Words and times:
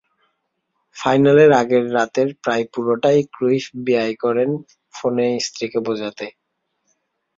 ফাইনালের 0.95 1.51
আগের 1.61 1.85
রাতের 1.95 2.29
প্রায় 2.43 2.65
পুরোটাই 2.73 3.19
ক্রুইফ 3.33 3.65
ব্যয় 3.85 4.13
করেন 4.23 4.49
ফোনে 4.93 5.27
স্ত্রীকে 5.45 5.79
বোঝাতে। 5.87 6.25